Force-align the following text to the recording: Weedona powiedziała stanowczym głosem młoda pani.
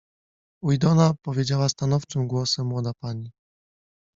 Weedona 0.63 1.13
powiedziała 1.25 1.69
stanowczym 1.69 2.27
głosem 2.27 2.67
młoda 2.67 2.91
pani. 3.01 3.31